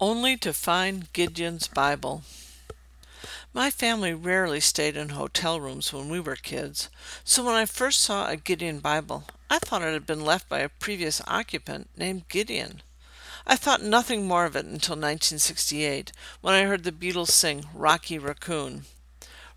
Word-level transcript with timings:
only 0.00 0.36
to 0.36 0.52
find 0.52 1.12
Gideon's 1.12 1.68
Bible. 1.68 2.22
My 3.54 3.70
family 3.70 4.12
rarely 4.12 4.60
stayed 4.60 4.96
in 4.96 5.10
hotel 5.10 5.60
rooms 5.60 5.92
when 5.92 6.08
we 6.10 6.20
were 6.20 6.36
kids, 6.36 6.90
so 7.24 7.44
when 7.44 7.54
I 7.54 7.64
first 7.64 8.00
saw 8.02 8.28
a 8.28 8.36
Gideon 8.36 8.80
Bible, 8.80 9.24
I 9.48 9.58
thought 9.58 9.82
it 9.82 9.92
had 9.92 10.06
been 10.06 10.24
left 10.24 10.48
by 10.48 10.58
a 10.58 10.68
previous 10.68 11.22
occupant 11.26 11.88
named 11.96 12.28
Gideon. 12.28 12.82
I 13.46 13.56
thought 13.56 13.82
nothing 13.82 14.26
more 14.26 14.44
of 14.44 14.56
it 14.56 14.66
until 14.66 14.96
1968, 14.96 16.12
when 16.40 16.52
I 16.52 16.64
heard 16.64 16.84
the 16.84 16.92
Beatles 16.92 17.30
sing 17.30 17.64
Rocky 17.72 18.18
Raccoon. 18.18 18.84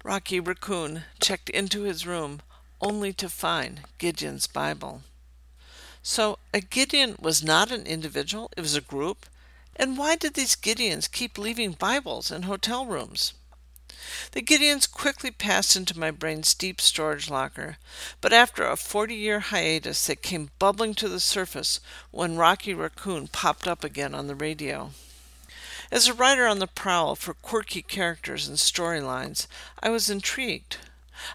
Rocky 0.03 0.39
Raccoon 0.39 1.03
checked 1.19 1.49
into 1.49 1.81
his 1.81 2.07
room 2.07 2.41
only 2.79 3.11
to 3.13 3.27
find 3.27 3.81
Gideon's 3.97 4.47
Bible. 4.47 5.01
So 6.01 6.39
a 6.53 6.61
Gideon 6.61 7.17
was 7.19 7.43
not 7.43 7.71
an 7.71 7.85
individual, 7.85 8.49
it 8.55 8.61
was 8.61 8.75
a 8.75 8.81
group. 8.81 9.25
And 9.79 9.97
why 9.97 10.17
did 10.17 10.33
these 10.33 10.57
Gideons 10.57 11.09
keep 11.09 11.37
leaving 11.37 11.71
Bibles 11.71 12.31
in 12.31 12.41
hotel 12.43 12.85
rooms? 12.85 13.31
The 14.33 14.41
Gideons 14.41 14.91
quickly 14.91 15.31
passed 15.31 15.77
into 15.77 15.97
my 15.97 16.11
brain's 16.11 16.53
deep 16.53 16.81
storage 16.81 17.29
locker, 17.29 17.77
but 18.19 18.33
after 18.33 18.65
a 18.65 18.75
40 18.75 19.15
year 19.15 19.39
hiatus, 19.39 20.05
they 20.05 20.17
came 20.17 20.51
bubbling 20.59 20.95
to 20.95 21.07
the 21.07 21.21
surface 21.21 21.79
when 22.11 22.35
Rocky 22.35 22.73
Raccoon 22.73 23.29
popped 23.29 23.69
up 23.69 23.85
again 23.85 24.13
on 24.13 24.27
the 24.27 24.35
radio. 24.35 24.91
As 25.91 26.09
a 26.09 26.13
writer 26.13 26.45
on 26.45 26.59
the 26.59 26.67
prowl 26.67 27.15
for 27.15 27.33
quirky 27.33 27.81
characters 27.81 28.49
and 28.49 28.57
storylines, 28.57 29.47
I 29.81 29.87
was 29.91 30.09
intrigued. 30.09 30.75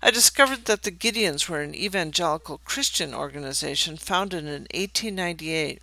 I 0.02 0.10
discovered 0.10 0.66
that 0.66 0.82
the 0.82 0.90
Gideons 0.90 1.48
were 1.48 1.62
an 1.62 1.74
evangelical 1.74 2.58
Christian 2.58 3.14
organization 3.14 3.96
founded 3.96 4.44
in 4.44 4.66
1898 4.74 5.80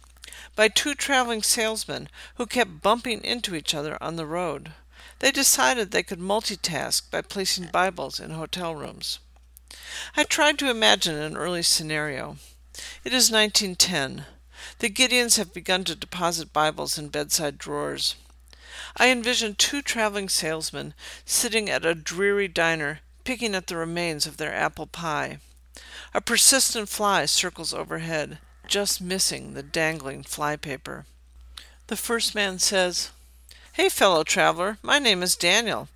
by 0.55 0.67
two 0.67 0.95
traveling 0.95 1.43
salesmen 1.43 2.09
who 2.35 2.45
kept 2.45 2.81
bumping 2.81 3.23
into 3.23 3.55
each 3.55 3.73
other 3.73 3.97
on 4.01 4.15
the 4.15 4.25
road. 4.25 4.73
They 5.19 5.31
decided 5.31 5.91
they 5.91 6.03
could 6.03 6.19
multitask 6.19 7.09
by 7.11 7.21
placing 7.21 7.67
Bibles 7.67 8.19
in 8.19 8.31
hotel 8.31 8.75
rooms. 8.75 9.19
I 10.17 10.23
tried 10.23 10.57
to 10.59 10.69
imagine 10.69 11.15
an 11.15 11.37
early 11.37 11.63
scenario. 11.63 12.37
It 13.03 13.13
is 13.13 13.31
1910. 13.31 14.25
The 14.79 14.89
Gideons 14.89 15.37
have 15.37 15.53
begun 15.53 15.83
to 15.85 15.95
deposit 15.95 16.53
Bibles 16.53 16.97
in 16.97 17.09
bedside 17.09 17.57
drawers. 17.57 18.15
I 18.97 19.09
envisioned 19.09 19.57
two 19.57 19.81
traveling 19.81 20.29
salesmen 20.29 20.93
sitting 21.25 21.69
at 21.69 21.85
a 21.85 21.95
dreary 21.95 22.47
diner 22.47 23.01
picking 23.23 23.53
at 23.55 23.67
the 23.67 23.77
remains 23.77 24.25
of 24.25 24.37
their 24.37 24.53
apple 24.53 24.87
pie. 24.87 25.39
A 26.13 26.21
persistent 26.21 26.89
fly 26.89 27.25
circles 27.25 27.73
overhead, 27.73 28.39
just 28.71 29.01
missing 29.01 29.53
the 29.53 29.61
dangling 29.61 30.23
flypaper. 30.23 31.05
The 31.87 31.97
first 31.97 32.33
man 32.33 32.57
says, 32.57 33.11
Hey, 33.73 33.89
fellow 33.89 34.23
traveler, 34.23 34.77
my 34.81 34.97
name 34.97 35.21
is 35.21 35.35
Daniel. 35.35 35.89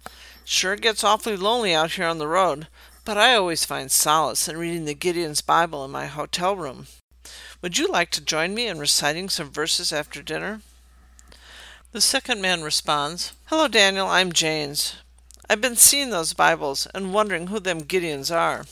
Sure 0.43 0.75
gets 0.75 1.01
awfully 1.01 1.37
lonely 1.37 1.73
out 1.73 1.91
here 1.91 2.05
on 2.05 2.17
the 2.17 2.27
road, 2.27 2.67
but 3.05 3.17
I 3.17 3.33
always 3.33 3.63
find 3.63 3.89
solace 3.89 4.49
in 4.49 4.57
reading 4.57 4.83
the 4.83 4.93
Gideon's 4.93 5.39
Bible 5.39 5.85
in 5.85 5.91
my 5.91 6.07
hotel 6.07 6.57
room. 6.57 6.87
Would 7.61 7.77
you 7.77 7.87
like 7.87 8.11
to 8.11 8.21
join 8.21 8.53
me 8.53 8.67
in 8.67 8.77
reciting 8.77 9.29
some 9.29 9.49
verses 9.51 9.93
after 9.93 10.21
dinner? 10.21 10.59
The 11.93 12.01
second 12.01 12.41
man 12.41 12.61
responds, 12.61 13.31
Hello, 13.45 13.69
Daniel, 13.69 14.07
I'm 14.07 14.33
James. 14.33 14.95
I've 15.49 15.61
been 15.61 15.77
seeing 15.77 16.09
those 16.09 16.33
Bibles 16.33 16.87
and 16.93 17.13
wondering 17.13 17.47
who 17.47 17.61
them 17.61 17.83
Gideons 17.83 18.35
are. 18.35 18.65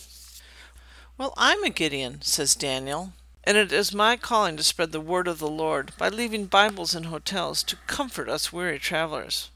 Well, 1.17 1.33
I'm 1.37 1.63
a 1.63 1.69
Gideon, 1.69 2.21
says 2.21 2.53
Daniel, 2.53 3.13
and 3.43 3.57
it 3.57 3.71
is 3.71 3.93
my 3.93 4.15
calling 4.15 4.57
to 4.57 4.63
spread 4.63 4.91
the 4.91 5.01
word 5.01 5.27
of 5.27 5.39
the 5.39 5.49
Lord 5.49 5.91
by 5.97 6.09
leaving 6.09 6.45
Bibles 6.45 6.95
in 6.95 7.05
hotels 7.05 7.63
to 7.63 7.77
comfort 7.87 8.29
us 8.29 8.53
weary 8.53 8.79
travelers. 8.79 9.49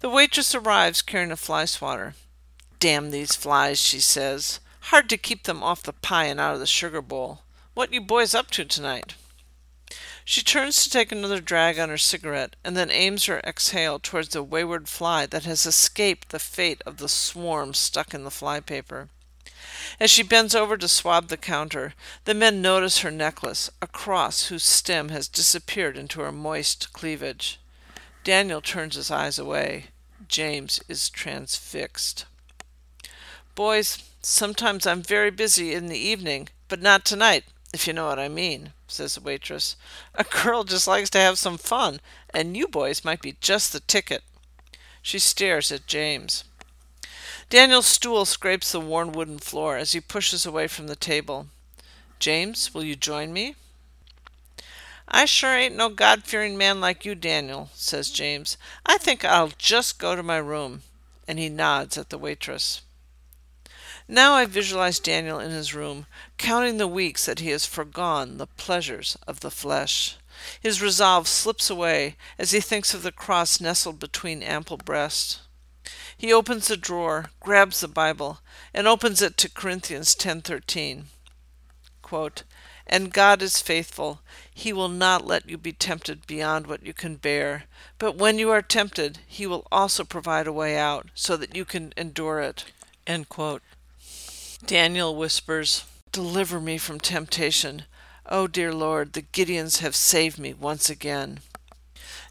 The 0.00 0.08
waitress 0.08 0.54
arrives 0.54 1.02
carrying 1.02 1.32
a 1.32 1.36
fly 1.36 1.64
swatter. 1.64 2.14
Damn 2.78 3.10
these 3.10 3.34
flies, 3.34 3.80
she 3.80 4.00
says. 4.00 4.60
Hard 4.80 5.08
to 5.08 5.16
keep 5.16 5.44
them 5.44 5.62
off 5.62 5.82
the 5.82 5.92
pie 5.92 6.26
and 6.26 6.38
out 6.38 6.54
of 6.54 6.60
the 6.60 6.66
sugar 6.66 7.02
bowl. 7.02 7.40
What 7.74 7.92
you 7.92 8.00
boys 8.00 8.34
up 8.34 8.50
to 8.52 8.64
tonight? 8.64 9.14
She 10.24 10.42
turns 10.42 10.82
to 10.82 10.90
take 10.90 11.12
another 11.12 11.40
drag 11.40 11.78
on 11.78 11.88
her 11.88 11.98
cigarette, 11.98 12.56
and 12.64 12.76
then 12.76 12.90
aims 12.90 13.26
her 13.26 13.40
exhale 13.40 13.98
towards 13.98 14.30
the 14.30 14.42
wayward 14.42 14.88
fly 14.88 15.24
that 15.26 15.44
has 15.44 15.66
escaped 15.66 16.30
the 16.30 16.38
fate 16.38 16.82
of 16.84 16.96
the 16.96 17.08
swarm 17.08 17.74
stuck 17.74 18.12
in 18.12 18.24
the 18.24 18.30
flypaper. 18.30 19.08
As 19.98 20.10
she 20.10 20.22
bends 20.22 20.54
over 20.54 20.76
to 20.76 20.88
swab 20.88 21.28
the 21.28 21.36
counter, 21.36 21.94
the 22.24 22.34
men 22.34 22.62
notice 22.62 22.98
her 22.98 23.10
necklace, 23.10 23.70
a 23.80 23.86
cross 23.86 24.46
whose 24.46 24.64
stem 24.64 25.08
has 25.10 25.28
disappeared 25.28 25.96
into 25.96 26.20
her 26.20 26.32
moist 26.32 26.92
cleavage. 26.92 27.58
Daniel 28.24 28.60
turns 28.60 28.96
his 28.96 29.10
eyes 29.10 29.38
away. 29.38 29.86
James 30.28 30.80
is 30.88 31.08
transfixed. 31.10 32.26
Boys, 33.54 34.02
sometimes 34.22 34.86
I'm 34.86 35.02
very 35.02 35.30
busy 35.30 35.74
in 35.74 35.86
the 35.86 35.98
evening, 35.98 36.48
but 36.68 36.82
not 36.82 37.04
tonight, 37.04 37.44
if 37.72 37.86
you 37.86 37.92
know 37.92 38.08
what 38.08 38.18
I 38.18 38.28
mean 38.28 38.72
says 38.88 39.14
the 39.14 39.20
waitress. 39.20 39.76
A 40.14 40.24
girl 40.24 40.64
just 40.64 40.86
likes 40.86 41.10
to 41.10 41.18
have 41.18 41.38
some 41.38 41.58
fun, 41.58 42.00
and 42.32 42.56
you 42.56 42.68
boys 42.68 43.04
might 43.04 43.20
be 43.20 43.36
just 43.40 43.72
the 43.72 43.80
ticket. 43.80 44.22
She 45.02 45.18
stares 45.18 45.70
at 45.72 45.86
James. 45.86 46.44
Daniel's 47.48 47.86
stool 47.86 48.24
scrapes 48.24 48.72
the 48.72 48.80
worn 48.80 49.12
wooden 49.12 49.38
floor 49.38 49.76
as 49.76 49.92
he 49.92 50.00
pushes 50.00 50.44
away 50.44 50.66
from 50.66 50.88
the 50.88 50.96
table. 50.96 51.46
James, 52.18 52.74
will 52.74 52.82
you 52.82 52.96
join 52.96 53.32
me? 53.32 53.54
I 55.08 55.26
sure 55.26 55.56
ain't 55.56 55.76
no 55.76 55.88
God 55.88 56.24
fearing 56.24 56.58
man 56.58 56.80
like 56.80 57.04
you, 57.04 57.14
Daniel, 57.14 57.70
says 57.74 58.10
James. 58.10 58.56
I 58.84 58.98
think 58.98 59.24
I'll 59.24 59.52
just 59.56 60.00
go 60.00 60.16
to 60.16 60.22
my 60.22 60.38
room. 60.38 60.82
And 61.28 61.38
he 61.38 61.48
nods 61.48 61.96
at 61.96 62.10
the 62.10 62.18
waitress. 62.18 62.82
Now 64.08 64.34
I 64.34 64.46
visualize 64.46 65.00
Daniel 65.00 65.38
in 65.40 65.50
his 65.50 65.74
room, 65.74 66.06
counting 66.38 66.78
the 66.78 66.86
weeks 66.88 67.26
that 67.26 67.40
he 67.40 67.50
has 67.50 67.66
foregone 67.66 68.38
the 68.38 68.46
pleasures 68.46 69.16
of 69.26 69.40
the 69.40 69.50
flesh. 69.50 70.16
His 70.60 70.82
resolve 70.82 71.26
slips 71.26 71.70
away 71.70 72.16
as 72.38 72.50
he 72.50 72.60
thinks 72.60 72.94
of 72.94 73.02
the 73.02 73.12
cross 73.12 73.60
nestled 73.60 73.98
between 73.98 74.42
ample 74.42 74.76
breasts. 74.76 75.40
He 76.16 76.32
opens 76.32 76.70
a 76.70 76.76
drawer, 76.76 77.30
grabs 77.40 77.80
the 77.80 77.88
Bible, 77.88 78.40
and 78.72 78.86
opens 78.86 79.20
it 79.20 79.36
to 79.38 79.50
Corinthians 79.50 80.14
10:13. 80.14 81.08
Quote, 82.02 82.42
and 82.86 83.12
God 83.12 83.42
is 83.42 83.60
faithful. 83.60 84.20
He 84.54 84.72
will 84.72 84.88
not 84.88 85.26
let 85.26 85.48
you 85.48 85.58
be 85.58 85.72
tempted 85.72 86.26
beyond 86.26 86.66
what 86.66 86.84
you 86.86 86.92
can 86.92 87.16
bear. 87.16 87.64
But 87.98 88.16
when 88.16 88.38
you 88.38 88.50
are 88.50 88.62
tempted, 88.62 89.18
He 89.26 89.46
will 89.46 89.66
also 89.72 90.04
provide 90.04 90.46
a 90.46 90.52
way 90.52 90.78
out 90.78 91.08
so 91.14 91.36
that 91.36 91.56
you 91.56 91.64
can 91.64 91.92
endure 91.96 92.40
it. 92.40 92.64
Daniel 94.64 95.16
whispers, 95.16 95.84
Deliver 96.12 96.60
me 96.60 96.78
from 96.78 97.00
temptation. 97.00 97.84
Oh, 98.24 98.46
dear 98.46 98.72
Lord, 98.72 99.12
the 99.12 99.22
Gideons 99.22 99.80
have 99.80 99.94
saved 99.94 100.38
me 100.38 100.54
once 100.54 100.88
again. 100.88 101.40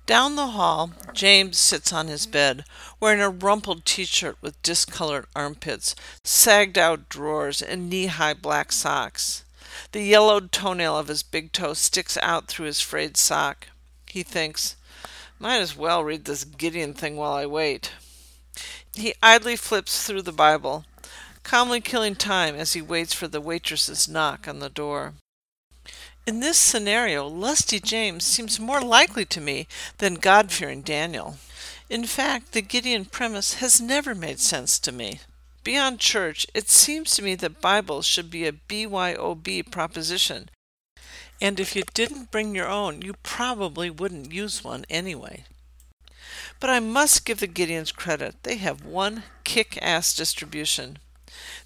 Down 0.06 0.36
the 0.36 0.48
hall, 0.48 0.92
James 1.14 1.58
sits 1.58 1.92
on 1.92 2.08
his 2.08 2.28
bed, 2.28 2.64
wearing 3.00 3.22
a 3.22 3.30
rumpled 3.30 3.86
t 3.86 4.06
shirt 4.06 4.38
with 4.42 4.62
discolored 4.62 5.26
armpits, 5.36 5.96
sagged 6.24 6.78
out 6.78 7.10
drawers, 7.10 7.62
and 7.62 7.90
knee 7.90 8.06
high 8.06 8.36
black 8.36 8.72
socks. 8.72 9.44
The 9.92 10.04
yellowed 10.04 10.52
toenail 10.52 10.98
of 10.98 11.08
his 11.08 11.24
big 11.24 11.52
toe 11.52 11.74
sticks 11.74 12.18
out 12.22 12.48
through 12.48 12.68
his 12.68 12.82
frayed 12.82 13.18
sock. 13.18 13.68
He 14.08 14.22
thinks, 14.22 14.76
Might 15.40 15.58
as 15.58 15.76
well 15.76 16.04
read 16.04 16.26
this 16.26 16.44
Gideon 16.44 16.94
thing 16.94 17.16
while 17.16 17.34
I 17.34 17.46
wait. 17.46 17.92
He 18.94 19.14
idly 19.24 19.56
flips 19.56 20.04
through 20.04 20.22
the 20.22 20.32
Bible 20.32 20.86
calmly 21.46 21.80
killing 21.80 22.16
time 22.16 22.56
as 22.56 22.74
he 22.74 22.82
waits 22.82 23.14
for 23.14 23.28
the 23.28 23.40
waitress's 23.40 24.10
knock 24.10 24.48
on 24.48 24.60
the 24.60 24.70
door. 24.70 25.14
In 26.28 26.40
this 26.40 26.58
scenario, 26.58 27.28
Lusty 27.28 27.80
James 27.80 28.26
seems 28.26 28.60
more 28.60 28.82
likely 28.82 29.26
to 29.26 29.40
me 29.40 29.68
than 30.00 30.16
God 30.16 30.52
fearing 30.52 30.82
Daniel. 30.82 31.38
In 31.88 32.06
fact, 32.06 32.54
the 32.54 32.64
Gideon 32.64 33.06
premise 33.06 33.56
has 33.56 33.80
never 33.80 34.16
made 34.16 34.40
sense 34.40 34.80
to 34.80 34.92
me. 34.92 35.20
Beyond 35.64 36.00
church, 36.00 36.48
it 36.56 36.68
seems 36.68 37.16
to 37.16 37.22
me 37.22 37.36
that 37.36 37.62
Bibles 37.62 38.08
should 38.08 38.32
be 38.32 38.48
a 38.48 38.54
BYOB 38.54 39.70
proposition, 39.70 40.50
and 41.40 41.60
if 41.60 41.76
you 41.76 41.84
didn't 41.94 42.32
bring 42.32 42.56
your 42.56 42.70
own, 42.70 43.04
you 43.04 43.14
probably 43.22 43.92
wouldn't 43.92 44.32
use 44.32 44.64
one 44.64 44.86
anyway. 44.90 45.44
But 46.60 46.72
I 46.72 46.80
must 46.80 47.26
give 47.26 47.40
the 47.40 47.48
Gideons 47.48 47.94
credit. 47.94 48.42
They 48.42 48.56
have 48.56 48.84
one 48.84 49.24
kick 49.44 49.78
ass 49.80 50.16
distribution. 50.16 50.98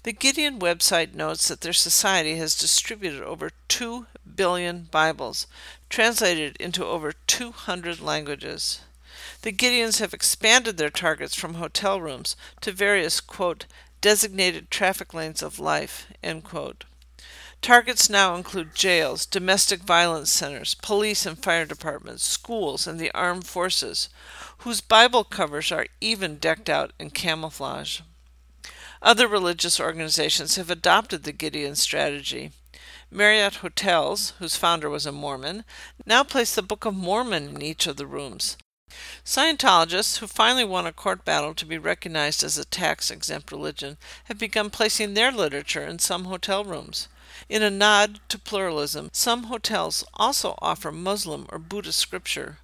The 0.02 0.12
Gideon 0.12 0.58
website 0.58 1.14
notes 1.14 1.48
that 1.48 1.60
their 1.60 1.72
society 1.72 2.36
has 2.36 2.58
distributed 2.58 3.22
over 3.22 3.50
2 3.68 4.06
billion 4.36 4.88
Bibles, 4.90 5.46
translated 5.88 6.56
into 6.58 6.84
over 6.84 7.12
200 7.12 8.00
languages. 8.00 8.80
The 9.42 9.52
Gideons 9.52 9.98
have 10.00 10.14
expanded 10.14 10.76
their 10.76 10.90
targets 10.90 11.34
from 11.34 11.54
hotel 11.54 12.00
rooms 12.00 12.36
to 12.60 12.72
various, 12.72 13.20
quote, 13.20 13.66
designated 14.00 14.70
traffic 14.70 15.12
lanes 15.12 15.42
of 15.42 15.58
life, 15.58 16.06
end 16.22 16.44
quote. 16.44 16.84
Targets 17.62 18.08
now 18.08 18.34
include 18.34 18.74
jails, 18.74 19.26
domestic 19.26 19.80
violence 19.80 20.30
centers, 20.30 20.74
police 20.74 21.26
and 21.26 21.42
fire 21.42 21.66
departments, 21.66 22.24
schools, 22.24 22.86
and 22.86 22.98
the 22.98 23.10
armed 23.12 23.46
forces, 23.46 24.08
whose 24.58 24.80
Bible 24.80 25.24
covers 25.24 25.70
are 25.70 25.86
even 26.00 26.36
decked 26.36 26.70
out 26.70 26.92
in 26.98 27.10
camouflage. 27.10 28.00
Other 29.02 29.28
religious 29.28 29.78
organizations 29.78 30.56
have 30.56 30.70
adopted 30.70 31.24
the 31.24 31.32
Gideon 31.32 31.76
strategy. 31.76 32.52
Marriott 33.12 33.56
Hotels, 33.56 34.34
whose 34.38 34.54
founder 34.54 34.88
was 34.88 35.04
a 35.04 35.10
Mormon, 35.10 35.64
now 36.06 36.22
place 36.22 36.54
the 36.54 36.62
Book 36.62 36.84
of 36.84 36.94
Mormon 36.94 37.56
in 37.56 37.60
each 37.60 37.88
of 37.88 37.96
the 37.96 38.06
rooms. 38.06 38.56
Scientologists, 39.24 40.18
who 40.18 40.28
finally 40.28 40.64
won 40.64 40.86
a 40.86 40.92
court 40.92 41.24
battle 41.24 41.52
to 41.54 41.66
be 41.66 41.76
recognized 41.76 42.44
as 42.44 42.56
a 42.56 42.64
tax 42.64 43.10
exempt 43.10 43.50
religion, 43.50 43.98
have 44.24 44.38
begun 44.38 44.70
placing 44.70 45.14
their 45.14 45.32
literature 45.32 45.84
in 45.84 45.98
some 45.98 46.26
hotel 46.26 46.64
rooms. 46.64 47.08
In 47.48 47.64
a 47.64 47.70
nod 47.70 48.20
to 48.28 48.38
pluralism, 48.38 49.10
some 49.12 49.44
hotels 49.44 50.04
also 50.14 50.54
offer 50.62 50.92
Muslim 50.92 51.46
or 51.50 51.58
Buddhist 51.58 51.98
scripture. 51.98 52.58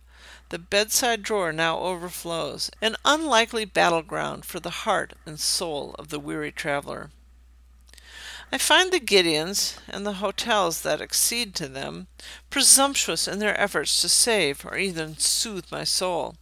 The 0.50 0.60
bedside 0.60 1.24
drawer 1.24 1.52
now 1.52 1.80
overflows, 1.80 2.70
an 2.80 2.94
unlikely 3.04 3.64
battleground 3.64 4.44
for 4.44 4.60
the 4.60 4.70
heart 4.70 5.14
and 5.26 5.40
soul 5.40 5.96
of 5.98 6.10
the 6.10 6.20
weary 6.20 6.52
traveler. 6.52 7.10
I 8.52 8.58
find 8.58 8.92
the 8.92 9.00
Gideons, 9.00 9.76
and 9.88 10.06
the 10.06 10.14
hotels 10.14 10.82
that 10.82 11.02
accede 11.02 11.54
to 11.56 11.68
them, 11.68 12.06
presumptuous 12.48 13.26
in 13.26 13.40
their 13.40 13.58
efforts 13.60 14.00
to 14.00 14.08
save 14.08 14.64
or 14.64 14.76
even 14.78 15.18
soothe 15.18 15.66
my 15.70 15.84
soul. 15.84 16.36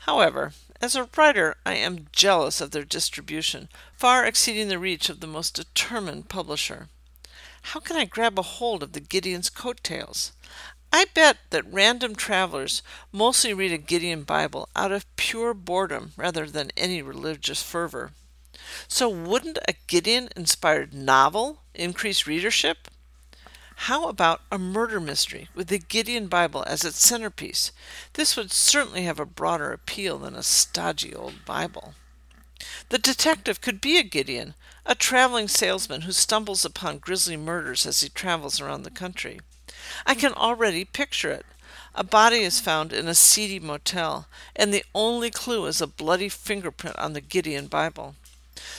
However, 0.00 0.52
as 0.80 0.94
a 0.94 1.08
writer, 1.16 1.56
I 1.64 1.74
am 1.74 2.08
jealous 2.12 2.60
of 2.60 2.72
their 2.72 2.84
distribution, 2.84 3.68
far 3.96 4.24
exceeding 4.24 4.68
the 4.68 4.78
reach 4.78 5.08
of 5.08 5.20
the 5.20 5.26
most 5.26 5.54
determined 5.54 6.28
publisher. 6.28 6.88
How 7.62 7.80
can 7.80 7.96
I 7.96 8.04
grab 8.04 8.38
a 8.38 8.42
hold 8.42 8.82
of 8.82 8.92
the 8.92 9.00
Gideon's 9.00 9.50
coattails? 9.50 10.32
I 10.92 11.06
bet 11.14 11.38
that 11.50 11.72
random 11.72 12.14
travelers 12.14 12.82
mostly 13.12 13.52
read 13.52 13.72
a 13.72 13.78
Gideon 13.78 14.22
Bible 14.22 14.68
out 14.74 14.90
of 14.90 15.04
pure 15.16 15.52
boredom 15.52 16.12
rather 16.16 16.46
than 16.46 16.72
any 16.76 17.02
religious 17.02 17.62
fervor. 17.62 18.12
So, 18.88 19.08
wouldn't 19.08 19.58
a 19.68 19.74
Gideon 19.86 20.28
inspired 20.36 20.92
novel 20.92 21.62
increase 21.74 22.26
readership? 22.26 22.88
How 23.82 24.08
about 24.08 24.40
a 24.50 24.58
murder 24.58 24.98
mystery 24.98 25.48
with 25.54 25.68
the 25.68 25.78
Gideon 25.78 26.26
Bible 26.26 26.64
as 26.66 26.84
its 26.84 27.04
centerpiece? 27.04 27.70
This 28.14 28.36
would 28.36 28.50
certainly 28.50 29.04
have 29.04 29.20
a 29.20 29.24
broader 29.24 29.72
appeal 29.72 30.18
than 30.18 30.34
a 30.34 30.42
stodgy 30.42 31.14
old 31.14 31.44
Bible. 31.44 31.94
The 32.88 32.98
detective 32.98 33.60
could 33.60 33.80
be 33.80 33.96
a 33.96 34.02
Gideon, 34.02 34.54
a 34.84 34.96
traveling 34.96 35.46
salesman 35.46 36.00
who 36.02 36.12
stumbles 36.12 36.64
upon 36.64 36.98
grisly 36.98 37.36
murders 37.36 37.86
as 37.86 38.00
he 38.00 38.08
travels 38.08 38.60
around 38.60 38.82
the 38.82 38.90
country. 38.90 39.38
I 40.04 40.14
can 40.14 40.32
already 40.32 40.84
picture 40.84 41.30
it. 41.30 41.46
A 41.94 42.02
body 42.02 42.38
is 42.40 42.60
found 42.60 42.92
in 42.92 43.06
a 43.06 43.14
seedy 43.14 43.60
motel, 43.60 44.26
and 44.56 44.74
the 44.74 44.84
only 44.94 45.30
clue 45.30 45.66
is 45.66 45.80
a 45.80 45.86
bloody 45.86 46.28
fingerprint 46.28 46.96
on 46.96 47.12
the 47.12 47.20
Gideon 47.20 47.68
Bible. 47.68 48.16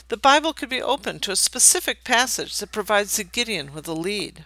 The 0.10 0.18
Bible 0.18 0.54
could 0.54 0.70
be 0.70 0.82
opened 0.82 1.22
to 1.24 1.32
a 1.32 1.36
specific 1.36 2.04
passage 2.04 2.58
that 2.58 2.72
provides 2.72 3.16
the 3.16 3.24
Gideon 3.24 3.74
with 3.74 3.88
a 3.88 3.94
lead. 3.94 4.46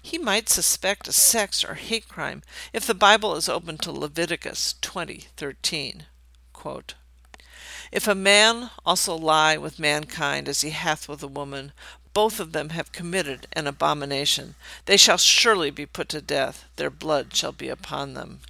He 0.00 0.18
might 0.18 0.50
suspect 0.50 1.08
a 1.08 1.12
sex 1.12 1.64
or 1.64 1.74
hate 1.74 2.08
crime 2.08 2.42
if 2.74 2.86
the 2.86 2.94
Bible 2.94 3.34
is 3.34 3.48
open 3.48 3.78
to 3.78 3.90
Leviticus 3.90 4.74
20:13. 4.82 6.04
Quote, 6.52 6.94
if 7.90 8.06
a 8.06 8.14
man 8.14 8.70
also 8.84 9.16
lie 9.16 9.56
with 9.56 9.78
mankind 9.78 10.46
as 10.46 10.60
he 10.60 10.70
hath 10.70 11.08
with 11.08 11.22
a 11.22 11.26
woman, 11.26 11.72
both 12.12 12.38
of 12.38 12.52
them 12.52 12.68
have 12.70 12.92
committed 12.92 13.46
an 13.54 13.66
abomination. 13.66 14.56
They 14.84 14.98
shall 14.98 15.16
surely 15.16 15.70
be 15.70 15.86
put 15.86 16.10
to 16.10 16.20
death. 16.20 16.66
Their 16.76 16.90
blood 16.90 17.34
shall 17.34 17.52
be 17.52 17.70
upon 17.70 18.12
them. 18.12 18.40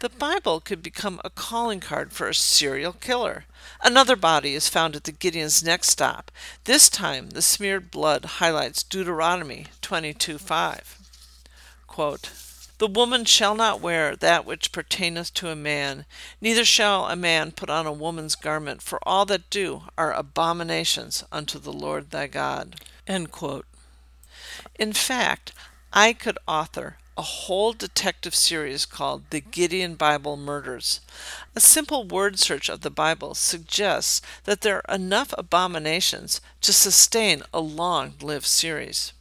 The 0.00 0.08
Bible 0.08 0.60
could 0.60 0.82
become 0.82 1.20
a 1.24 1.30
calling 1.30 1.80
card 1.80 2.12
for 2.12 2.28
a 2.28 2.34
serial 2.34 2.92
killer. 2.92 3.44
Another 3.82 4.16
body 4.16 4.54
is 4.54 4.68
found 4.68 4.96
at 4.96 5.04
the 5.04 5.12
Gideon's 5.12 5.62
next 5.62 5.88
stop. 5.90 6.30
This 6.64 6.88
time, 6.88 7.30
the 7.30 7.42
smeared 7.42 7.90
blood 7.90 8.24
highlights 8.24 8.82
Deuteronomy 8.82 9.66
22:5. 9.82 10.98
Quote, 11.86 12.30
the 12.78 12.88
woman 12.88 13.24
shall 13.24 13.54
not 13.54 13.80
wear 13.80 14.16
that 14.16 14.44
which 14.44 14.72
pertaineth 14.72 15.32
to 15.34 15.48
a 15.48 15.54
man, 15.56 16.06
neither 16.40 16.64
shall 16.64 17.06
a 17.06 17.14
man 17.14 17.52
put 17.52 17.70
on 17.70 17.86
a 17.86 17.92
woman's 17.92 18.34
garment, 18.34 18.82
for 18.82 18.98
all 19.04 19.24
that 19.26 19.48
do 19.48 19.84
are 19.96 20.12
abominations 20.12 21.22
unto 21.30 21.60
the 21.60 21.72
Lord 21.72 22.10
thy 22.10 22.26
God. 22.26 22.80
In 23.06 23.28
fact, 24.92 25.52
I 25.92 26.12
could 26.12 26.36
author 26.48 26.98
a 27.16 27.22
whole 27.22 27.72
detective 27.72 28.34
series 28.34 28.86
called 28.86 29.30
The 29.30 29.40
Gideon 29.40 29.94
Bible 29.94 30.36
Murders. 30.36 31.00
A 31.54 31.60
simple 31.60 32.04
word 32.04 32.38
search 32.38 32.68
of 32.68 32.80
the 32.80 32.90
Bible 32.90 33.34
suggests 33.34 34.20
that 34.44 34.62
there 34.62 34.82
are 34.88 34.94
enough 34.94 35.32
abominations 35.38 36.40
to 36.60 36.72
sustain 36.72 37.42
a 37.52 37.60
long 37.60 38.14
lived 38.20 38.46
series. 38.46 39.12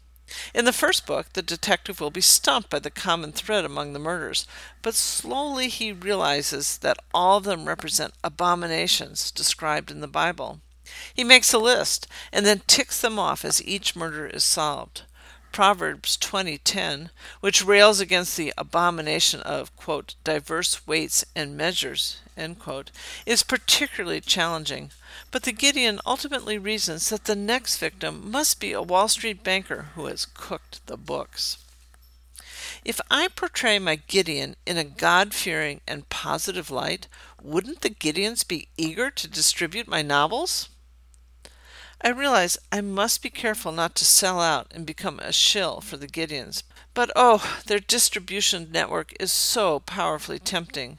In 0.56 0.66
the 0.66 0.74
first 0.74 1.06
book, 1.06 1.34
the 1.34 1.44
detective 1.44 2.02
will 2.02 2.10
be 2.10 2.22
stumped 2.22 2.72
by 2.72 2.80
the 2.80 2.90
common 2.90 3.32
thread 3.32 3.64
among 3.66 3.94
the 3.94 4.00
murders, 4.00 4.48
but 4.82 4.96
slowly 4.96 5.70
he 5.70 5.92
realizes 5.92 6.80
that 6.80 6.98
all 7.14 7.38
of 7.38 7.44
them 7.44 7.66
represent 7.66 8.16
abominations 8.24 9.30
described 9.30 9.92
in 9.92 10.02
the 10.02 10.08
Bible. 10.08 10.60
He 11.14 11.24
makes 11.24 11.54
a 11.54 11.60
list 11.60 12.08
and 12.32 12.46
then 12.46 12.64
ticks 12.66 13.00
them 13.00 13.20
off 13.20 13.46
as 13.46 13.64
each 13.64 13.96
murder 13.96 14.26
is 14.26 14.44
solved. 14.44 15.04
Proverbs 15.54 16.18
20:10, 16.18 17.12
which 17.40 17.64
rails 17.64 18.00
against 18.00 18.36
the 18.36 18.52
abomination 18.58 19.40
of 19.42 19.74
quote, 19.76 20.16
diverse 20.24 20.88
weights 20.88 21.24
and 21.36 21.56
measures, 21.56 22.18
quote, 22.58 22.90
is 23.28 23.44
particularly 23.44 24.20
challenging. 24.20 24.90
But 25.30 25.44
the 25.44 25.52
Gideon 25.52 26.02
ultimately 26.08 26.58
reasons 26.58 27.10
that 27.10 27.26
the 27.26 27.36
next 27.36 27.78
victim 27.78 28.32
must 28.32 28.60
be 28.60 28.72
a 28.72 28.82
Wall 28.82 29.08
Street 29.08 29.44
banker 29.44 29.90
who 29.94 30.08
has 30.08 30.26
cooked 30.26 30.86
the 30.88 30.98
books. 30.98 31.60
If 32.84 33.00
I 33.12 33.28
portray 33.28 33.78
my 33.78 33.98
Gideon 33.98 34.56
in 34.66 34.78
a 34.80 34.84
God 34.84 35.36
fearing 35.36 35.82
and 35.88 36.10
positive 36.10 36.72
light, 36.72 37.08
wouldn't 37.40 37.82
the 37.82 37.92
Gideons 37.92 38.44
be 38.44 38.70
eager 38.76 39.12
to 39.12 39.28
distribute 39.28 39.88
my 39.88 40.02
novels? 40.02 40.68
I 42.06 42.10
realize 42.10 42.58
I 42.70 42.82
must 42.82 43.24
be 43.24 43.30
careful 43.30 43.72
not 43.72 43.96
to 43.96 44.04
sell 44.04 44.42
out 44.42 44.68
and 44.72 44.86
become 44.86 45.20
a 45.20 45.32
shill 45.32 45.80
for 45.80 45.96
the 45.96 46.08
Gideons. 46.08 46.64
But 46.94 47.12
oh, 47.16 47.60
their 47.66 47.80
distribution 47.80 48.70
network 48.74 49.14
is 49.22 49.32
so 49.32 49.80
powerfully 49.80 50.40
tempting. 50.40 50.98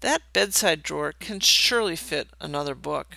That 0.00 0.22
bedside 0.32 0.82
drawer 0.82 1.12
can 1.12 1.38
surely 1.38 1.94
fit 1.94 2.28
another 2.40 2.74
book. 2.74 3.16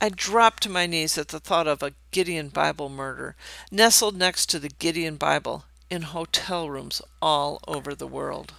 I 0.00 0.08
drop 0.08 0.60
to 0.60 0.68
my 0.68 0.86
knees 0.86 1.18
at 1.18 1.28
the 1.28 1.40
thought 1.40 1.66
of 1.66 1.82
a 1.82 1.94
Gideon 2.12 2.48
Bible 2.48 2.88
murder, 2.88 3.34
nestled 3.72 4.16
next 4.16 4.46
to 4.50 4.60
the 4.60 4.68
Gideon 4.68 5.16
Bible 5.16 5.64
in 5.90 6.02
hotel 6.02 6.70
rooms 6.70 7.02
all 7.20 7.60
over 7.66 7.92
the 7.92 8.06
world. 8.06 8.54